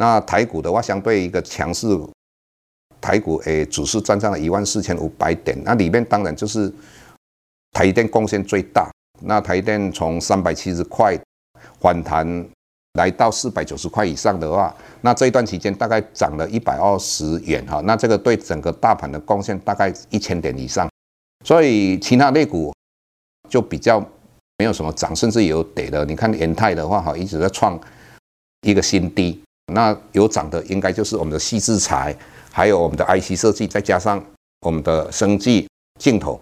[0.00, 1.88] 那台股的话，相对一个强势，
[3.00, 5.60] 台股诶，指数站上了一万四千五百点。
[5.64, 6.72] 那里面当然就是
[7.72, 8.88] 台电贡献最大。
[9.20, 11.18] 那台电从三百七十块
[11.80, 12.48] 反弹
[12.92, 17.80] 来到四百九十块以上的话，那这一段期间大概涨了一百二十元哈。
[17.80, 20.88] 那这个对整个大盘的贡献大概一千点以上。
[21.44, 22.72] 所以其他类股
[23.50, 23.98] 就比较
[24.58, 26.04] 没有什么涨，甚至有跌的。
[26.04, 27.76] 你看元太的话哈，一直在创
[28.62, 29.42] 一个新低。
[29.70, 32.16] 那有涨的应该就是我们的矽智财，
[32.50, 34.22] 还有我们的 IC 设计，再加上
[34.62, 35.68] 我们的生技
[36.00, 36.40] 镜头。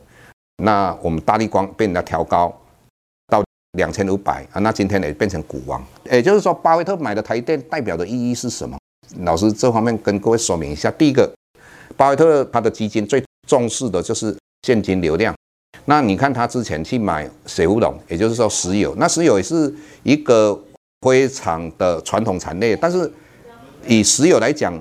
[0.62, 2.56] 那我们大立光被人家调高
[3.26, 5.84] 到两千五百啊，那今天也变成股王。
[6.10, 8.78] 也就是说，巴菲特买的台电代表的意义是什么？
[9.20, 10.88] 老师这方面跟各位说明一下。
[10.92, 11.28] 第一个，
[11.96, 15.34] 巴菲特他的基金最重视的就是现金流量。
[15.86, 20.56] 那你看他之前去买雪佛龙，也就是说石油，那石油也是一个。
[21.06, 23.08] 非常的传统产业，但是
[23.86, 24.74] 以石油来讲，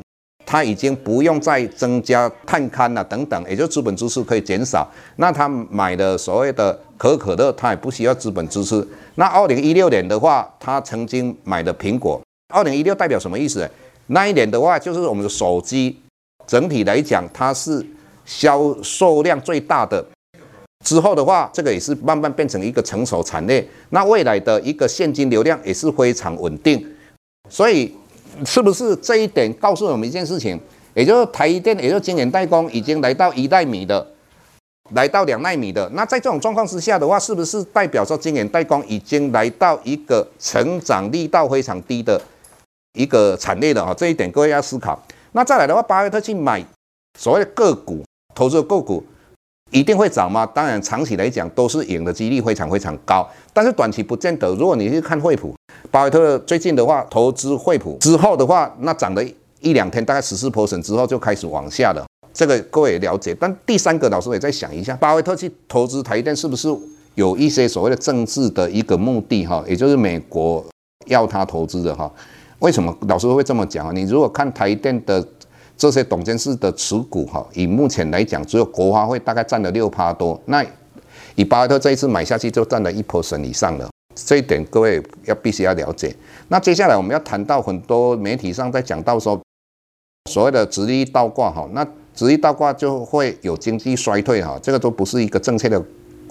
[0.44, 4.90] 它已经不用再增加探勘了等等，也就资本支持可以减少。
[5.18, 8.86] 那他买的所谓的可口可乐，他也不需要资本支持。
[9.14, 12.20] 那二零一六年的话，他曾经买的苹果，
[12.52, 13.70] 二零一六代表什么意思？
[14.08, 15.96] 那一年的话，就是我们的手机
[16.48, 17.86] 整体来讲，它是
[18.26, 20.04] 销售量最大的。
[20.86, 23.68] 之后的话，这个也是慢慢变成一个成熟产业。
[23.90, 26.88] 那未来的一个现金流量也是非常稳定。
[27.50, 27.94] 所以，
[28.46, 30.60] 是不是这一点告诉我们一件事情？
[30.94, 34.06] 也就是台电，也就是晶圆代工已经来到一奈米的，
[34.94, 35.90] 来到两奈米的。
[35.94, 42.22] 那在这种状况之下的话，是不是代表说晶圆代工已经来到一个成长力道非常低的
[42.94, 43.94] 一个产业了啊？
[43.94, 45.02] 这一点各位要思考。
[45.32, 46.64] 那再来的话，巴菲特去买
[47.20, 48.04] 所谓的个股，
[48.36, 49.04] 投资的个股。
[49.72, 50.46] 一定会涨吗？
[50.46, 54.48] 当然，长期来讲都是赢的几率非常非常高，但是短期不见得。
[54.56, 55.56] 如果你去看惠普，
[55.90, 59.24] 巴菲特最近的话投资惠普之后的话，那涨了
[59.62, 62.06] 一两天，大概十四波整之后就开始往下了。
[62.32, 63.36] 这个各位也了解。
[63.38, 66.70] 但第三个，老师也在想一下，巴菲特去投资台电是不是
[67.16, 69.46] 有一些所谓的政治的一个目的？
[69.46, 70.64] 哈，也就是美国
[71.08, 72.10] 要他投资的哈？
[72.60, 73.92] 为什么老师会这么讲啊？
[73.92, 75.26] 你如果看台电的。
[75.78, 80.40] 这些董监事的持股哈，以目前来讲，只有国花会大概占了六趴多。
[80.46, 80.66] 那
[81.36, 83.90] 以巴菲特这一次买下去，就占了一 percent 以上了。
[84.16, 86.16] 这一点各位要必须要了解。
[86.48, 89.38] 那接下来我们要谈到很多媒体上在讲到说，
[90.32, 95.84] 所谓的直立倒挂哈，那直立倒挂就会有经济衰退哈，这个都不是一个正确的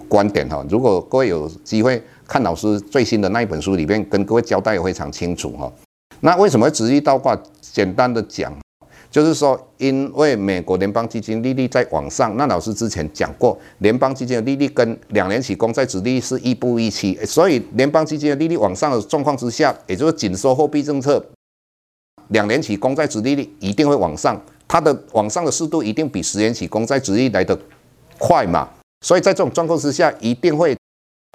[0.09, 0.65] 观点哈。
[0.71, 5.71] 如果各位有机会看老师最新的那一本书里面，跟各位交代也非常清楚哈。
[6.21, 7.39] 那为什么直立倒挂？
[7.61, 8.51] 简单的讲。
[9.15, 21.25] 就是说，因为美国联邦基金利率在往上，那老师之前讲过，联邦基金的利率跟两年期公债殖利率是亦步亦趋，所以联邦基金的利率往上的状况之下，也就是紧缩货币政策，
[22.31, 24.37] 两年期公债殖利率一定会往上，
[24.67, 27.57] 它的往上的速度一定比十年期公债殖利率来得
[28.19, 28.69] 快嘛，
[29.07, 30.77] 所以在这种状况之下，一定会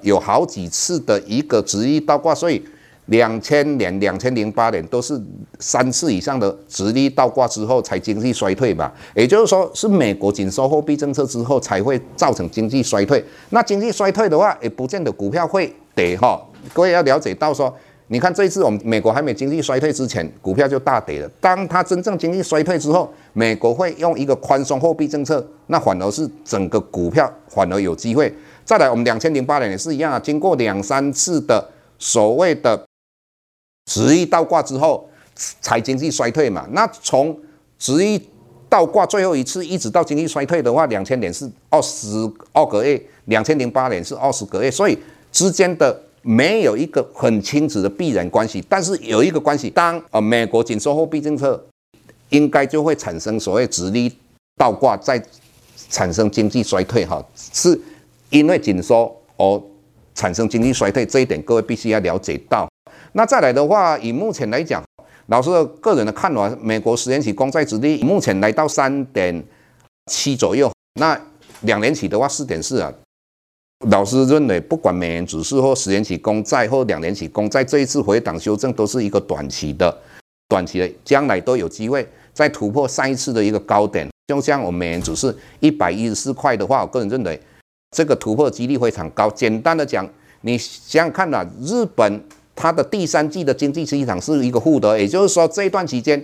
[0.04, 2.62] 有好几次的一个殖利倒挂，所以。
[3.10, 5.20] 两千年、两千零八年都是
[5.60, 13.24] 三次以上的直立倒挂之后才经济衰退嘛，也就是说是美国紧缩货币政策之后才会造成经济衰退。
[13.50, 16.40] 那经济衰退的话，也不见得股票会跌哈。
[16.74, 17.74] 各位要了解到说，
[18.10, 21.30] 你看这一次我们美国还没经济衰退之前，股票就大跌了。
[21.40, 28.32] 当它真正经济衰退之后，美国会用一个宽松货币政策，那反而是整个股票反而有机会。
[28.64, 31.68] 再来，我们两千零八年也是一样啊，经过两三次的
[31.98, 32.86] 所谓的。
[33.90, 35.10] 殖利率倒挂之后，
[35.60, 36.68] 才经济衰退嘛。
[36.74, 37.36] 那从
[37.80, 38.26] 殖利率
[38.70, 42.08] 倒挂最后一次一直到经济衰退的话，两千年是二十
[42.54, 44.96] 二个月，两千零八年是二十个月，所以
[45.32, 48.64] 之间的没有一个很清楚的必然关系。
[48.70, 51.60] 但是有一个关系，当呃美国紧缩货币政策，
[52.30, 54.16] 应该就会产生所谓直立
[54.56, 55.20] 倒挂，再
[55.90, 57.82] 产生经济衰退哈，是
[58.30, 59.60] 因为紧缩而
[60.14, 62.69] 产生经济衰退，这一点各位必须要了解到。
[63.14, 64.84] 那再来的话，以目前来讲，
[65.28, 69.44] 老师的个人的看法，美国十年期公债殖利率目前来到三点
[70.06, 71.20] 七左右，那
[71.62, 72.94] 两年期的话四点四啊。
[73.90, 79.98] 老师认为，不管美元指数或十年期公债或两年期公债，这一次回档修正都是一个短期的，
[80.50, 84.06] 短期的，将来都有机会再突破上一次的一个高点。
[84.28, 87.42] 就像我们美元指数一百一十四块的话，我个人认为
[87.96, 89.32] 这个突破几率非常高。
[89.32, 90.06] 简单的讲，
[90.42, 92.22] 你想想看呐、啊，日本
[92.62, 96.22] 它的第三季的经济增长是一个负的，也就是说这一段期间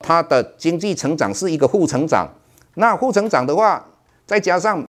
[0.00, 2.28] 它的经济成长是一个负成长。
[2.74, 3.86] 那负成长的话，
[4.26, 4.84] 再加上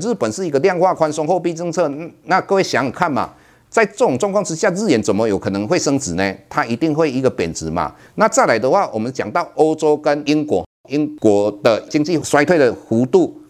[0.00, 1.90] 日本是一个量化宽松货币政策，
[2.26, 3.34] 那各位想想看嘛，
[3.68, 6.34] 在这种状况之下，日元怎么有可能会升值呢？
[6.48, 7.92] 它一定会一个贬值嘛。
[8.14, 13.41] 那再来的话，我们讲到欧洲跟英国，英国的经济衰退的幅度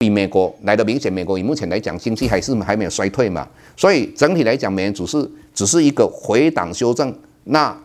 [0.00, 1.12] 比美国来得明显。
[1.12, 3.44] 美国以目前来讲，经济还是还没有衰退嘛，
[3.76, 7.12] 所以整体来讲，美元只是只是一个回档修正。
[7.42, 7.76] 那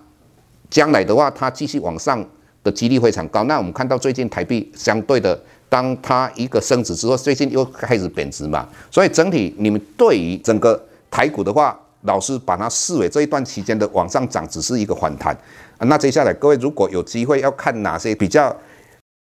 [0.70, 2.24] 将来的话，它继续往上
[2.64, 3.44] 的几率非常高。
[3.46, 5.40] 那我们看到最近台币相对的。
[5.70, 10.80] 当它一个升值之后，最近又开始贬值嘛，所以整体你们对于整个
[11.10, 15.36] 台股的话，老师把它视为这一段期间的往上涨只是一个反弹。
[15.80, 18.56] 那接下来各位如果有机会要看哪些比较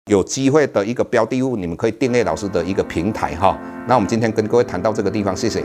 [0.09, 3.57] 有机会的一个标的物，你们可以订阅老师的一个平台哈。
[3.87, 5.63] 那我们今天跟各位谈到这个地方，谢谢。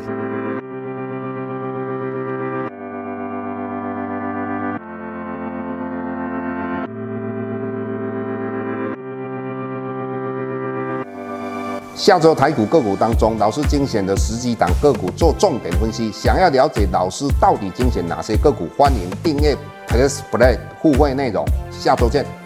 [11.96, 16.12] 下周台股个股当中，老师精选的十几档个股做重点分析。
[16.12, 19.56] 想要了解老师到底精选哪些个股，欢迎订阅
[19.88, 21.46] Plus Play 互惠内容。
[21.72, 22.43] 下周见。